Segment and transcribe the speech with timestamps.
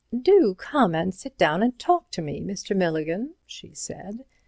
[0.19, 2.75] "Do come and sit down and talk to me, Mr.
[2.75, 4.25] Milligan," she said.